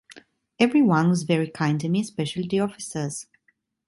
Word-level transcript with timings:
Every 0.59 0.81
one 0.81 1.09
was 1.09 1.21
very 1.21 1.47
kind 1.47 1.79
to 1.79 1.87
me, 1.87 2.01
especially 2.01 2.47
the 2.47 2.61
officers. 2.61 3.27